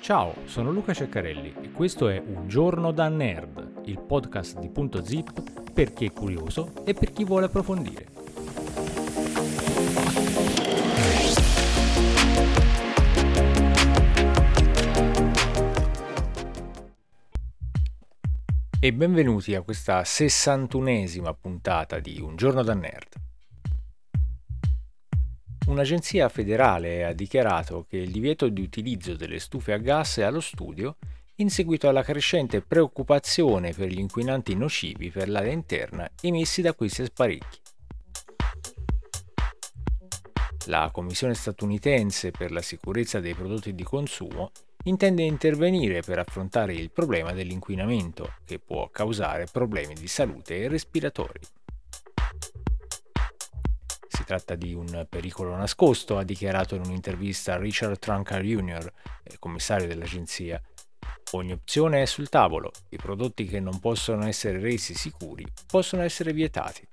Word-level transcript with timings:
Ciao, 0.00 0.34
sono 0.46 0.70
Luca 0.70 0.94
Ceccarelli 0.94 1.54
e 1.60 1.70
questo 1.70 2.08
è 2.08 2.18
Un 2.18 2.48
giorno 2.48 2.92
da 2.92 3.08
nerd, 3.08 3.82
il 3.84 4.00
podcast 4.00 4.58
di 4.58 4.70
Punto 4.70 5.04
Zip 5.04 5.70
per 5.70 5.92
chi 5.92 6.06
è 6.06 6.12
curioso 6.12 6.72
e 6.84 6.94
per 6.94 7.12
chi 7.12 7.24
vuole 7.24 7.44
approfondire. 7.44 8.06
E 18.80 18.92
benvenuti 18.94 19.54
a 19.54 19.60
questa 19.60 20.04
sessantunesima 20.04 21.34
puntata 21.34 21.98
di 21.98 22.18
Un 22.20 22.36
giorno 22.36 22.62
da 22.62 22.74
nerd. 22.74 23.27
Un'agenzia 25.68 26.30
federale 26.30 27.04
ha 27.04 27.12
dichiarato 27.12 27.84
che 27.86 27.98
il 27.98 28.10
divieto 28.10 28.48
di 28.48 28.62
utilizzo 28.62 29.14
delle 29.14 29.38
stufe 29.38 29.74
a 29.74 29.76
gas 29.76 30.16
è 30.16 30.22
allo 30.22 30.40
studio 30.40 30.96
in 31.36 31.50
seguito 31.50 31.90
alla 31.90 32.02
crescente 32.02 32.62
preoccupazione 32.62 33.74
per 33.74 33.88
gli 33.88 33.98
inquinanti 33.98 34.54
nocivi 34.54 35.10
per 35.10 35.28
l'aria 35.28 35.52
interna 35.52 36.10
emessi 36.22 36.62
da 36.62 36.72
questi 36.72 37.02
apparecchi. 37.02 37.60
La 40.68 40.88
Commissione 40.90 41.34
statunitense 41.34 42.30
per 42.30 42.50
la 42.50 42.62
sicurezza 42.62 43.20
dei 43.20 43.34
prodotti 43.34 43.74
di 43.74 43.82
consumo 43.82 44.52
intende 44.84 45.22
intervenire 45.22 46.00
per 46.00 46.18
affrontare 46.18 46.72
il 46.72 46.90
problema 46.90 47.32
dell'inquinamento 47.32 48.36
che 48.46 48.58
può 48.58 48.88
causare 48.88 49.46
problemi 49.52 49.92
di 49.92 50.08
salute 50.08 50.66
respiratori 50.66 51.40
tratta 54.28 54.56
di 54.56 54.74
un 54.74 55.06
pericolo 55.08 55.56
nascosto, 55.56 56.18
ha 56.18 56.22
dichiarato 56.22 56.74
in 56.74 56.82
un'intervista 56.84 57.56
Richard 57.56 57.98
Trunker 57.98 58.42
Jr., 58.42 58.92
commissario 59.38 59.86
dell'agenzia. 59.86 60.60
Ogni 61.30 61.52
opzione 61.52 62.02
è 62.02 62.04
sul 62.04 62.28
tavolo, 62.28 62.70
i 62.90 62.98
prodotti 62.98 63.46
che 63.46 63.58
non 63.58 63.80
possono 63.80 64.26
essere 64.26 64.58
resi 64.60 64.92
sicuri 64.92 65.46
possono 65.66 66.02
essere 66.02 66.34
vietati. 66.34 66.86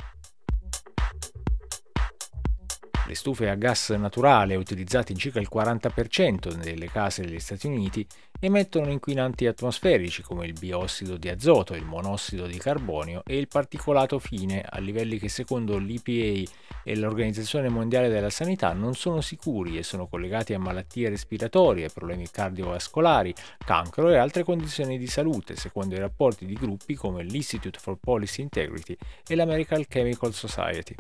Le 3.07 3.13
stufe 3.13 3.49
a 3.49 3.55
gas 3.55 3.91
naturale, 3.91 4.55
utilizzate 4.55 5.11
in 5.11 5.19
circa 5.19 5.39
il 5.39 5.47
40% 5.53 6.53
delle 6.53 6.89
case 6.89 7.21
degli 7.21 7.39
Stati 7.39 7.67
Uniti, 7.67 8.05
emettono 8.39 8.89
inquinanti 8.89 9.45
atmosferici 9.45 10.23
come 10.23 10.47
il 10.47 10.53
biossido 10.53 11.15
di 11.15 11.29
azoto, 11.29 11.75
il 11.75 11.85
monossido 11.85 12.47
di 12.47 12.57
carbonio 12.57 13.21
e 13.23 13.37
il 13.37 13.47
particolato 13.47 14.17
fine 14.17 14.65
a 14.67 14.79
livelli 14.79 15.19
che 15.19 15.29
secondo 15.29 15.77
l'EPA 15.77 16.49
e 16.83 16.95
l'Organizzazione 16.95 17.69
Mondiale 17.69 18.09
della 18.09 18.31
Sanità 18.31 18.73
non 18.73 18.95
sono 18.95 19.21
sicuri 19.21 19.77
e 19.77 19.83
sono 19.83 20.07
collegati 20.07 20.55
a 20.55 20.59
malattie 20.59 21.09
respiratorie, 21.09 21.89
problemi 21.89 22.27
cardiovascolari, 22.29 23.35
cancro 23.63 24.09
e 24.09 24.17
altre 24.17 24.43
condizioni 24.43 24.97
di 24.97 25.07
salute, 25.07 25.55
secondo 25.55 25.93
i 25.93 25.99
rapporti 25.99 26.47
di 26.47 26.55
gruppi 26.55 26.95
come 26.95 27.21
l'Institute 27.21 27.77
for 27.79 27.97
Policy 27.99 28.41
Integrity 28.41 28.97
e 29.27 29.35
l'American 29.35 29.85
Chemical 29.87 30.33
Society. 30.33 30.95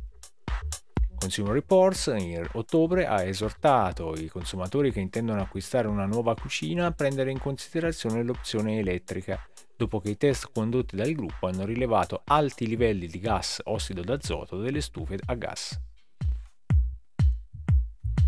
Consumer 1.25 1.53
Reports 1.53 2.13
in 2.15 2.47
ottobre 2.51 3.07
ha 3.07 3.23
esortato 3.23 4.13
i 4.13 4.27
consumatori 4.27 4.91
che 4.91 4.99
intendono 4.99 5.41
acquistare 5.41 5.87
una 5.87 6.05
nuova 6.05 6.35
cucina 6.35 6.85
a 6.85 6.91
prendere 6.91 7.31
in 7.31 7.39
considerazione 7.39 8.21
l'opzione 8.21 8.77
elettrica, 8.77 9.43
dopo 9.75 9.99
che 9.99 10.11
i 10.11 10.17
test 10.17 10.51
condotti 10.53 10.95
dal 10.95 11.11
gruppo 11.13 11.47
hanno 11.47 11.65
rilevato 11.65 12.21
alti 12.25 12.67
livelli 12.67 13.07
di 13.07 13.19
gas 13.19 13.59
ossido 13.63 14.03
d'azoto 14.03 14.59
delle 14.59 14.81
stufe 14.81 15.17
a 15.25 15.33
gas. 15.33 15.79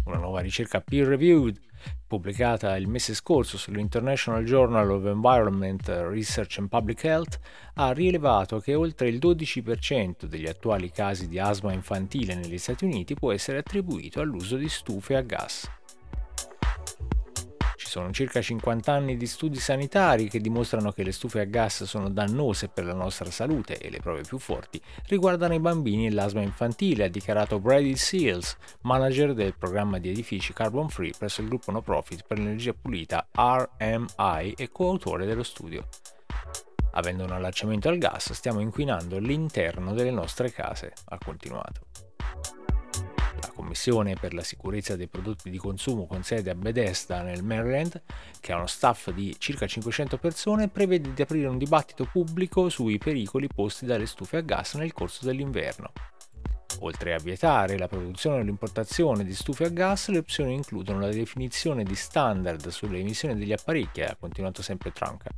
Una 0.06 0.18
nuova 0.18 0.40
ricerca 0.40 0.82
peer-reviewed 0.82 1.67
pubblicata 2.08 2.76
il 2.78 2.88
mese 2.88 3.14
scorso 3.14 3.58
sull'International 3.58 4.44
Journal 4.44 4.90
of 4.92 5.06
Environment 5.06 5.88
Research 5.88 6.58
and 6.60 6.70
Public 6.70 7.04
Health, 7.04 7.40
ha 7.76 7.92
rilevato 7.92 8.60
che 8.60 8.76
oltre 8.76 9.10
il 9.10 9.18
12% 9.18 10.26
degli 10.26 10.48
attuali 10.48 10.92
casi 10.92 11.28
di 11.28 11.40
asma 11.40 11.74
infantile 11.74 12.36
negli 12.36 12.58
Stati 12.58 12.86
Uniti 12.86 13.14
può 13.14 13.32
essere 13.32 13.58
attribuito 13.58 14.22
all'uso 14.22 14.56
di 14.56 14.70
stufe 14.70 15.16
a 15.16 15.22
gas. 15.22 15.77
Sono 17.98 18.12
circa 18.12 18.44
50 18.44 18.92
anni 18.92 19.18
di 19.18 19.26
studi 19.26 19.58
sanitari 19.58 20.30
che 20.30 20.40
dimostrano 20.40 20.92
che 20.92 21.02
le 21.02 21.12
stufe 21.12 21.40
a 21.40 21.46
gas 21.46 21.84
sono 21.86 22.12
dannose 22.12 22.68
per 22.68 22.86
la 22.86 22.94
nostra 22.94 23.32
salute 23.32 23.80
e 23.80 23.90
le 23.90 24.02
prove 24.02 24.22
più 24.22 24.38
forti 24.38 24.80
riguardano 25.08 25.56
i 25.56 25.60
bambini 25.60 26.06
e 26.06 26.12
l'asma 26.12 26.42
infantile, 26.42 27.06
ha 27.06 27.08
dichiarato 27.08 27.58
Brady 27.58 27.96
Seals, 27.96 28.56
manager 28.82 29.34
del 29.34 29.56
programma 29.58 29.98
di 29.98 30.10
edifici 30.10 30.54
carbon 30.54 30.90
free 30.90 31.14
presso 31.18 31.42
il 31.42 31.48
gruppo 31.48 31.72
no 31.72 31.82
profit 31.82 32.24
per 32.28 32.38
l'energia 32.38 32.76
pulita 32.80 33.30
RMI 33.34 34.54
e 34.56 34.70
coautore 34.72 35.26
dello 35.26 35.42
studio. 35.42 35.88
Avendo 36.92 37.24
un 37.24 37.32
allacciamento 37.32 37.90
al 37.90 37.98
gas 37.98 38.32
stiamo 38.34 38.60
inquinando 38.60 39.18
l'interno 39.18 39.96
delle 39.96 40.12
nostre 40.12 40.52
case, 40.52 40.94
ha 41.06 41.18
continuato. 41.18 41.97
Commissione 43.58 44.14
per 44.14 44.36
la 44.36 44.44
sicurezza 44.44 44.96
dei 44.96 45.08
prodotti 45.08 45.50
di 45.50 45.58
consumo 45.58 46.06
con 46.06 46.22
sede 46.22 46.52
a 46.52 46.56
Bethesda 46.56 47.24
nel 47.24 47.44
Maryland, 47.44 48.04
che 48.40 48.52
ha 48.54 48.58
uno 48.58 48.68
staff 48.68 49.10
di 49.10 49.36
circa 49.40 49.66
500 49.66 50.20
persone, 50.20 50.68
prevede 50.68 51.12
di 51.12 51.22
aprire 51.24 51.48
un 51.48 51.58
dibattito 51.58 52.06
pubblico 52.06 52.70
sui 52.70 53.00
pericoli 53.00 53.48
posti 53.48 53.88
dalle 53.88 54.06
stufe 54.06 54.38
a 54.38 54.42
gas 54.42 54.76
nel 54.76 54.94
corso 54.94 55.26
dell'inverno. 55.26 55.92
Oltre 56.82 57.16
a 57.16 57.18
vietare 57.18 57.80
la 57.80 57.88
produzione 57.88 58.42
e 58.42 58.44
l'importazione 58.44 59.24
di 59.24 59.34
stufe 59.34 59.66
a 59.66 59.70
gas, 59.70 60.10
le 60.10 60.20
opzioni 60.20 60.54
includono 60.54 61.00
la 61.00 61.10
definizione 61.10 61.84
di 61.84 61.96
standard 61.96 62.68
sulle 62.68 63.00
emissioni 63.00 63.36
degli 63.36 63.54
apparecchi, 63.54 64.02
ha 64.02 64.16
continuato 64.20 64.62
sempre 64.62 64.92
Trunca 64.92 65.32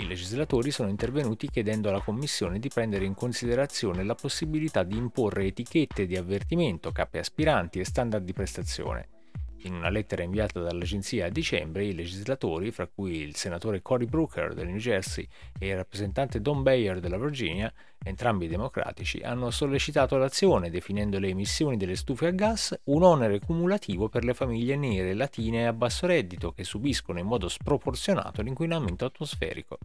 i 0.00 0.06
legislatori 0.06 0.70
sono 0.70 0.88
intervenuti 0.88 1.50
chiedendo 1.50 1.88
alla 1.88 2.00
Commissione 2.00 2.58
di 2.58 2.68
prendere 2.68 3.04
in 3.04 3.14
considerazione 3.14 4.02
la 4.02 4.14
possibilità 4.14 4.82
di 4.82 4.96
imporre 4.96 5.44
etichette 5.44 6.06
di 6.06 6.16
avvertimento, 6.16 6.90
cappe 6.90 7.18
aspiranti 7.18 7.80
e 7.80 7.84
standard 7.84 8.24
di 8.24 8.32
prestazione. 8.32 9.19
In 9.64 9.74
una 9.74 9.90
lettera 9.90 10.22
inviata 10.22 10.60
dall'agenzia 10.60 11.26
a 11.26 11.28
dicembre, 11.28 11.84
i 11.84 11.94
legislatori, 11.94 12.70
fra 12.70 12.86
cui 12.86 13.18
il 13.18 13.36
senatore 13.36 13.82
Cory 13.82 14.06
Brooker 14.06 14.54
del 14.54 14.68
New 14.68 14.78
Jersey 14.78 15.28
e 15.58 15.68
il 15.68 15.76
rappresentante 15.76 16.40
Don 16.40 16.62
Bayer 16.62 16.98
della 16.98 17.18
Virginia, 17.18 17.70
entrambi 18.02 18.48
democratici, 18.48 19.20
hanno 19.20 19.50
sollecitato 19.50 20.16
l'azione 20.16 20.70
definendo 20.70 21.18
le 21.18 21.28
emissioni 21.28 21.76
delle 21.76 21.96
stufe 21.96 22.28
a 22.28 22.30
gas 22.30 22.78
un 22.84 23.02
onere 23.02 23.38
cumulativo 23.38 24.08
per 24.08 24.24
le 24.24 24.32
famiglie 24.32 24.76
nere, 24.76 25.12
latine 25.12 25.60
e 25.60 25.64
a 25.66 25.74
basso 25.74 26.06
reddito 26.06 26.52
che 26.52 26.64
subiscono 26.64 27.18
in 27.18 27.26
modo 27.26 27.46
sproporzionato 27.48 28.40
l'inquinamento 28.40 29.04
atmosferico. 29.04 29.78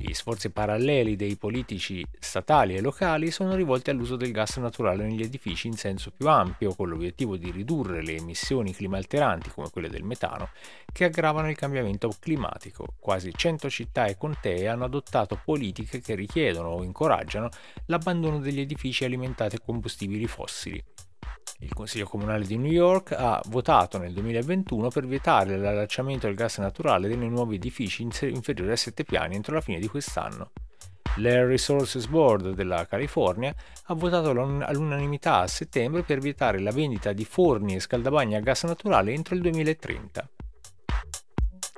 Gli 0.00 0.12
sforzi 0.12 0.50
paralleli 0.50 1.16
dei 1.16 1.34
politici 1.34 2.06
statali 2.20 2.76
e 2.76 2.80
locali 2.80 3.32
sono 3.32 3.56
rivolti 3.56 3.90
all'uso 3.90 4.14
del 4.14 4.30
gas 4.30 4.56
naturale 4.58 5.04
negli 5.04 5.22
edifici 5.22 5.66
in 5.66 5.72
senso 5.72 6.12
più 6.12 6.28
ampio, 6.28 6.72
con 6.76 6.88
l'obiettivo 6.88 7.36
di 7.36 7.50
ridurre 7.50 8.00
le 8.04 8.14
emissioni 8.14 8.72
climalteranti 8.72 9.50
come 9.50 9.70
quelle 9.70 9.88
del 9.88 10.04
metano, 10.04 10.50
che 10.92 11.06
aggravano 11.06 11.50
il 11.50 11.56
cambiamento 11.56 12.14
climatico. 12.20 12.94
Quasi 13.00 13.32
100 13.34 13.68
città 13.68 14.06
e 14.06 14.16
contee 14.16 14.68
hanno 14.68 14.84
adottato 14.84 15.40
politiche 15.44 16.00
che 16.00 16.14
richiedono 16.14 16.68
o 16.68 16.84
incoraggiano 16.84 17.48
l'abbandono 17.86 18.38
degli 18.38 18.60
edifici 18.60 19.04
alimentati 19.04 19.56
a 19.56 19.60
combustibili 19.60 20.28
fossili. 20.28 20.80
Il 21.60 21.74
Consiglio 21.74 22.06
Comunale 22.06 22.46
di 22.46 22.56
New 22.56 22.70
York 22.70 23.10
ha 23.10 23.42
votato 23.46 23.98
nel 23.98 24.12
2021 24.12 24.90
per 24.90 25.06
vietare 25.06 25.56
l'allacciamento 25.56 26.26
del 26.26 26.36
gas 26.36 26.58
naturale 26.58 27.12
nei 27.16 27.28
nuovi 27.28 27.56
edifici 27.56 28.02
inferiori 28.02 28.70
a 28.70 28.76
7 28.76 29.02
piani 29.02 29.34
entro 29.34 29.54
la 29.54 29.60
fine 29.60 29.80
di 29.80 29.88
quest'anno. 29.88 30.52
L'Air 31.16 31.46
Resources 31.48 32.06
Board 32.06 32.50
della 32.50 32.86
California 32.86 33.52
ha 33.86 33.94
votato 33.94 34.30
all'unanimità 34.30 35.40
a 35.40 35.48
settembre 35.48 36.04
per 36.04 36.20
vietare 36.20 36.60
la 36.60 36.70
vendita 36.70 37.12
di 37.12 37.24
forni 37.24 37.74
e 37.74 37.80
scaldabagni 37.80 38.36
a 38.36 38.40
gas 38.40 38.62
naturale 38.62 39.12
entro 39.12 39.34
il 39.34 39.40
2030. 39.40 40.28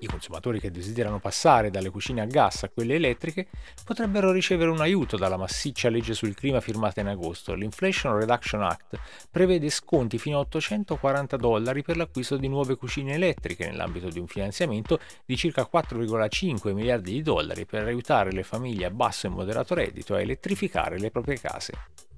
I 0.03 0.07
consumatori 0.07 0.61
che 0.61 0.71
desiderano 0.71 1.19
passare 1.19 1.71
dalle 1.71 1.91
cucine 1.91 2.23
a 2.23 2.25
gas 2.25 2.63
a 2.63 2.71
quelle 2.71 2.95
elettriche 2.95 3.49
potrebbero 3.85 4.33
ricevere 4.33 4.71
un 4.71 4.81
aiuto 4.81 5.19
dalla 5.19 5.37
massiccia 5.37 5.91
legge 5.91 6.15
sul 6.15 6.35
clima 6.35 6.61
firmata 6.61 7.03
in 7.03 7.09
agosto. 7.09 7.53
L'Inflation 7.53 8.19
Reduction 8.19 8.63
Act 8.63 8.99
prevede 9.31 9.69
sconti 9.69 10.17
fino 10.19 10.39
a 10.39 10.41
840 10.41 11.37
dollari 11.37 11.83
per 11.83 11.99
l'acquisto 11.99 12.39
di 12.39 12.49
nuove 12.49 12.77
cucine 12.77 13.13
elettriche 13.13 13.67
nell'ambito 13.67 14.09
di 14.09 14.19
un 14.19 14.27
finanziamento 14.27 14.99
di 15.27 15.37
circa 15.37 15.69
4,5 15.71 16.73
miliardi 16.73 17.13
di 17.13 17.23
dollari 17.23 17.67
per 17.67 17.85
aiutare 17.85 18.33
le 18.33 18.43
famiglie 18.43 18.87
a 18.87 18.91
basso 18.91 19.27
e 19.27 19.31
moderato 19.31 19.75
reddito 19.75 20.15
a 20.15 20.21
elettrificare 20.21 20.99
le 20.99 21.11
proprie 21.11 21.39
case. 21.39 22.09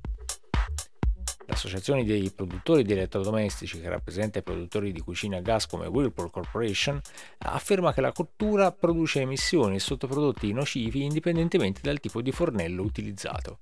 L'associazione 1.47 2.05
dei 2.05 2.31
produttori 2.31 2.85
di 2.85 2.93
elettrodomestici, 2.93 3.81
che 3.81 3.89
rappresenta 3.89 4.39
i 4.39 4.43
produttori 4.43 4.93
di 4.93 5.00
cucine 5.00 5.37
a 5.37 5.41
gas 5.41 5.67
come 5.67 5.87
Whirlpool 5.87 6.31
Corporation, 6.31 7.00
afferma 7.39 7.93
che 7.93 8.00
la 8.00 8.12
cottura 8.12 8.73
produce 8.73 9.21
emissioni 9.21 9.77
e 9.77 9.81
sottoprodotti 9.81 10.53
nocivi 10.53 11.05
indipendentemente 11.05 11.81
dal 11.83 12.00
tipo 12.00 12.23
di 12.23 12.33
fornello 12.33 12.83
utilizzato. 12.83 13.59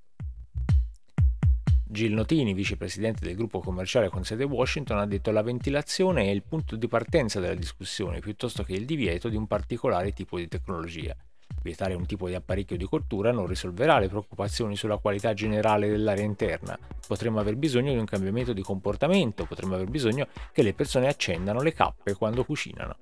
Gil 1.93 2.12
Notini, 2.12 2.55
vicepresidente 2.55 3.25
del 3.25 3.35
gruppo 3.35 3.59
commerciale 3.59 4.09
con 4.09 4.25
sede 4.25 4.44
Washington, 4.44 4.99
ha 4.99 5.06
detto 5.06 5.31
che 5.31 5.37
la 5.37 5.43
ventilazione 5.43 6.23
è 6.23 6.31
il 6.31 6.44
punto 6.44 6.77
di 6.77 6.87
partenza 6.87 7.41
della 7.41 7.55
discussione 7.55 8.21
piuttosto 8.21 8.62
che 8.62 8.75
il 8.75 8.85
divieto 8.85 9.29
di 9.29 9.35
un 9.35 9.49
particolare 9.49 10.12
tipo 10.12 10.37
di 10.37 10.47
tecnologia. 10.47 11.17
Vietare 11.62 11.92
un 11.94 12.06
tipo 12.06 12.26
di 12.26 12.34
apparecchio 12.34 12.76
di 12.76 12.86
cottura 12.86 13.32
non 13.32 13.46
risolverà 13.46 13.98
le 13.98 14.08
preoccupazioni 14.08 14.76
sulla 14.76 14.96
qualità 14.96 15.34
generale 15.34 15.88
dell'aria 15.88 16.24
interna. 16.24 16.78
Potremmo 17.06 17.38
aver 17.38 17.56
bisogno 17.56 17.92
di 17.92 17.98
un 17.98 18.06
cambiamento 18.06 18.54
di 18.54 18.62
comportamento, 18.62 19.44
potremmo 19.44 19.74
aver 19.74 19.88
bisogno 19.88 20.28
che 20.52 20.62
le 20.62 20.72
persone 20.72 21.08
accendano 21.08 21.60
le 21.60 21.74
cappe 21.74 22.14
quando 22.14 22.44
cucinano. 22.44 22.96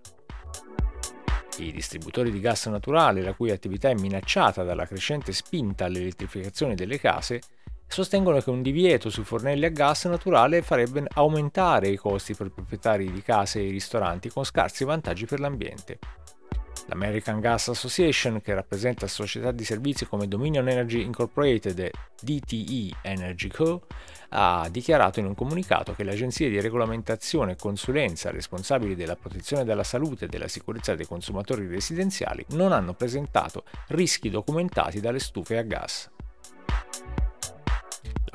I 1.58 1.72
distributori 1.72 2.31
di 2.31 2.40
gas 2.40 2.66
naturale, 2.66 3.22
la 3.22 3.32
cui 3.32 3.50
attività 3.50 3.90
è 3.90 3.94
minacciata 3.94 4.62
dalla 4.62 4.87
crescente 4.87 5.32
spinta 5.32 5.84
all'elettrificazione 5.84 6.75
delle 6.75 6.99
case, 6.99 7.40
sostengono 7.87 8.40
che 8.40 8.50
un 8.50 8.62
divieto 8.62 9.08
sui 9.08 9.25
fornelli 9.25 9.64
a 9.64 9.70
gas 9.70 10.05
naturale 10.05 10.62
farebbe 10.62 11.05
aumentare 11.14 11.88
i 11.88 11.96
costi 11.96 12.34
per 12.34 12.50
proprietari 12.50 13.10
di 13.10 13.22
case 13.22 13.64
e 13.64 13.70
ristoranti 13.70 14.28
con 14.28 14.44
scarsi 14.44 14.84
vantaggi 14.84 15.26
per 15.26 15.40
l'ambiente. 15.40 15.99
L'American 16.88 17.38
Gas 17.40 17.69
Association, 17.69 18.40
che 18.40 18.55
rappresenta 18.55 19.06
società 19.06 19.50
di 19.52 19.64
servizi 19.64 20.06
come 20.06 20.26
Dominion 20.26 20.69
Energy 20.69 21.02
Incorporated 21.02 21.79
e 21.79 21.93
DTE 22.20 22.96
Energy 23.02 23.49
Co., 23.49 23.82
ha 24.31 24.69
dichiarato 24.70 25.20
in 25.20 25.26
un 25.26 25.35
comunicato 25.35 25.94
che 25.94 26.05
le 26.05 26.12
agenzie 26.12 26.49
di 26.49 26.61
regolamentazione 26.61 27.52
e 27.52 27.56
consulenza 27.56 28.31
responsabili 28.31 28.94
della 28.94 29.17
protezione 29.17 29.64
della 29.64 29.85
salute 29.85 30.26
e 30.26 30.29
della 30.29 30.49
sicurezza 30.49 30.94
dei 30.94 31.06
consumatori 31.06 31.67
residenziali 31.67 32.44
non 32.50 32.73
hanno 32.73 32.94
presentato 32.94 33.64
rischi 33.88 34.29
documentati 34.29 35.00
dalle 35.00 35.19
stufe 35.19 35.56
a 35.56 35.62
gas. 35.62 36.11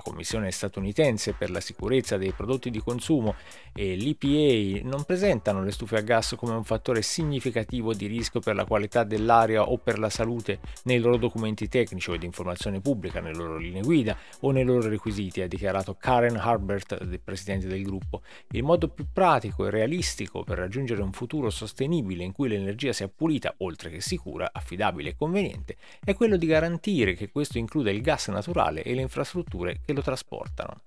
Commissione 0.04 0.52
statunitense 0.52 1.34
per 1.34 1.50
la 1.50 1.62
sicurezza 1.62 2.18
dei 2.18 2.34
prodotti 2.34 2.70
di 2.70 2.80
consumo 2.80 3.36
e 3.74 3.96
l'EPA 3.96 4.86
non 4.88 5.06
presentano 5.06 5.64
le 5.64 5.72
stufe 5.72 5.96
a 5.96 6.02
gas 6.02 6.36
come 6.38 6.54
un 6.54 6.66
fattore 6.66 7.02
significativo 7.02 7.94
di 7.94 8.08
rischio 8.08 8.42
per 8.42 8.54
la 8.54 8.66
qualità 8.66 9.04
dell'aria 9.04 9.64
o 9.64 9.78
per 9.78 10.00
la 10.00 10.10
salute 10.10 10.60
nei 10.84 11.00
loro 11.00 11.18
documenti 11.18 11.70
tecnici 11.70 12.12
o 12.12 12.18
di 12.18 12.26
informazione 12.26 12.82
pubblica, 12.82 13.22
nelle 13.22 13.38
loro 13.38 13.58
linee 13.58 13.82
guida 13.82 14.18
o 14.42 14.52
nei 14.52 14.66
loro 14.66 14.90
requisiti, 14.90 15.42
ha 15.42 15.48
dichiarato 15.48 15.96
Karen 15.96 16.36
Harbert, 16.36 17.22
presidente 17.24 17.68
del 17.68 17.84
gruppo. 17.84 18.22
Il 18.52 18.64
modo 18.64 18.90
più 18.90 19.06
pratico 19.12 19.66
e 19.66 19.70
realistico 19.70 20.44
per 20.44 20.58
raggiungere 20.58 21.02
un 21.02 21.14
futuro 21.14 21.50
sostenibile 21.50 22.24
in 22.24 22.34
cui 22.34 22.50
l'energia 22.50 22.92
sia 22.92 23.08
pulita, 23.08 23.54
oltre 23.60 23.90
che 23.90 24.02
sicura, 24.02 24.50
affidabile 24.52 25.12
e 25.12 25.16
conveniente, 25.16 25.78
è 26.04 26.14
quello 26.14 26.36
di 26.36 26.46
garantire 26.46 27.14
che 27.14 27.32
questo 27.32 27.58
includa 27.58 27.90
il 27.90 28.02
gas 28.02 28.28
naturale 28.28 28.84
e 28.84 28.94
le 28.94 29.02
infrastrutture 29.02 29.80
che 29.86 29.93
lo 29.94 30.02
trasportano. 30.02 30.82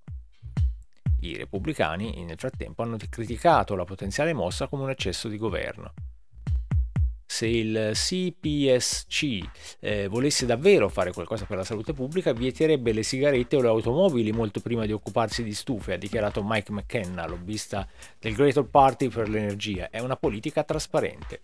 I 1.20 1.36
repubblicani, 1.36 2.24
nel 2.24 2.38
frattempo, 2.38 2.82
hanno 2.82 2.98
criticato 3.08 3.74
la 3.74 3.84
potenziale 3.84 4.32
mossa 4.32 4.68
come 4.68 4.84
un 4.84 4.90
eccesso 4.90 5.28
di 5.28 5.38
governo. 5.38 5.92
Se 7.28 7.46
il 7.46 7.90
CPSC 7.92 9.40
eh, 9.80 10.06
volesse 10.06 10.46
davvero 10.46 10.88
fare 10.88 11.12
qualcosa 11.12 11.44
per 11.44 11.56
la 11.56 11.64
salute 11.64 11.92
pubblica, 11.92 12.32
vieterebbe 12.32 12.92
le 12.92 13.02
sigarette 13.02 13.56
o 13.56 13.60
le 13.60 13.68
automobili 13.68 14.30
molto 14.30 14.60
prima 14.60 14.86
di 14.86 14.92
occuparsi 14.92 15.42
di 15.42 15.52
stufe, 15.52 15.94
ha 15.94 15.98
dichiarato 15.98 16.42
Mike 16.44 16.72
McKenna, 16.72 17.26
lobbista 17.26 17.86
del 18.18 18.34
Greater 18.34 18.64
Party 18.64 19.08
per 19.08 19.28
l'energia. 19.28 19.90
È 19.90 19.98
una 19.98 20.16
politica 20.16 20.62
trasparente. 20.62 21.40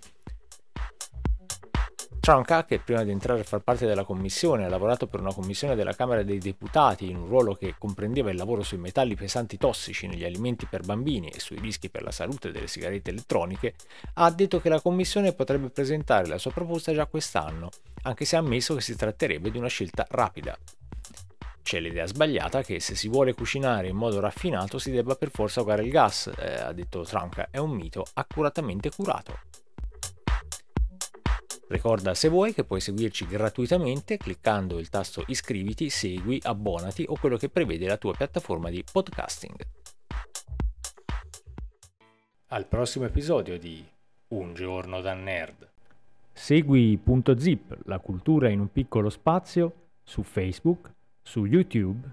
Trunka, 2.22 2.64
che 2.64 2.78
prima 2.78 3.02
di 3.02 3.10
entrare 3.10 3.40
a 3.40 3.42
far 3.42 3.62
parte 3.62 3.84
della 3.84 4.04
commissione 4.04 4.64
ha 4.64 4.69
lavorato 4.69 5.08
per 5.08 5.19
una 5.19 5.34
commissione 5.34 5.74
della 5.74 5.96
Camera 5.96 6.22
dei 6.22 6.38
Deputati 6.38 7.10
in 7.10 7.16
un 7.16 7.26
ruolo 7.26 7.56
che 7.56 7.74
comprendeva 7.76 8.30
il 8.30 8.36
lavoro 8.36 8.62
sui 8.62 8.78
metalli 8.78 9.16
pesanti 9.16 9.56
tossici 9.56 10.06
negli 10.06 10.22
alimenti 10.22 10.66
per 10.66 10.82
bambini 10.82 11.30
e 11.30 11.40
sui 11.40 11.58
rischi 11.58 11.90
per 11.90 12.04
la 12.04 12.12
salute 12.12 12.52
delle 12.52 12.69
sigarette 12.69 13.10
elettroniche, 13.10 13.74
ha 14.14 14.30
detto 14.30 14.60
che 14.60 14.69
la 14.69 14.80
commissione 14.80 15.32
potrebbe 15.32 15.70
presentare 15.70 16.28
la 16.28 16.38
sua 16.38 16.52
proposta 16.52 16.94
già 16.94 17.06
quest'anno, 17.06 17.70
anche 18.02 18.25
se 18.25 18.36
ha 18.36 18.38
ammesso 18.38 18.76
che 18.76 18.82
si 18.82 18.94
tratterebbe 18.94 19.50
di 19.50 19.58
una 19.58 19.66
scelta 19.66 20.06
rapida. 20.08 20.56
C'è 21.60 21.80
l'idea 21.80 22.06
sbagliata 22.06 22.62
che 22.62 22.78
se 22.78 22.94
si 22.94 23.08
vuole 23.08 23.34
cucinare 23.34 23.88
in 23.88 23.96
modo 23.96 24.20
raffinato 24.20 24.78
si 24.78 24.92
debba 24.92 25.16
per 25.16 25.30
forza 25.32 25.62
usare 25.62 25.82
il 25.82 25.90
gas, 25.90 26.30
eh, 26.38 26.54
ha 26.54 26.72
detto 26.72 27.02
Trunka, 27.02 27.48
è 27.50 27.58
un 27.58 27.70
mito 27.70 28.06
accuratamente 28.14 28.90
curato. 28.90 29.40
Ricorda 31.72 32.12
se 32.12 32.28
vuoi 32.28 32.52
che 32.52 32.64
puoi 32.64 32.82
seguirci 32.82 33.26
gratuitamente 33.26 34.19
cliccando 34.19 34.78
il 34.78 34.90
tasto 34.90 35.24
iscriviti, 35.28 35.88
segui, 35.88 36.38
abbonati 36.42 37.06
o 37.08 37.16
quello 37.19 37.38
che 37.38 37.48
prevede 37.48 37.86
la 37.86 37.96
tua 37.96 38.12
piattaforma 38.12 38.69
di 38.69 38.84
podcasting. 38.84 39.56
Al 42.48 42.66
prossimo 42.66 43.06
episodio 43.06 43.58
di 43.58 43.82
Un 44.28 44.52
giorno 44.52 45.00
da 45.00 45.14
nerd. 45.14 45.66
Segui 46.30 46.98
Punto 47.02 47.38
Zip, 47.38 47.78
la 47.86 48.00
cultura 48.00 48.50
in 48.50 48.60
un 48.60 48.70
piccolo 48.70 49.08
spazio, 49.08 49.72
su 50.02 50.22
Facebook, 50.22 50.92
su 51.22 51.46
YouTube 51.46 52.06